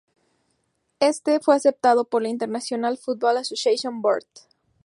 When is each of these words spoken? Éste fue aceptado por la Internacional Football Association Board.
Éste 0.99 1.39
fue 1.39 1.53
aceptado 1.55 2.05
por 2.05 2.23
la 2.23 2.29
Internacional 2.29 2.97
Football 2.97 3.37
Association 3.37 4.01
Board. 4.01 4.25